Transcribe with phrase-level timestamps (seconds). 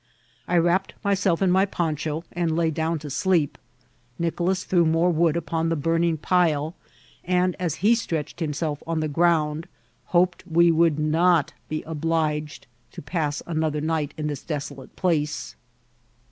[0.47, 3.55] I wrapped myself in my poncha and lay down to sleep.
[4.17, 6.73] Nicolas threw more wood upon the burning pile;
[7.23, 9.67] and, as he stretched himself on the ground,
[10.05, 15.55] hoped we would not be obliged to pass another night in this desolate place.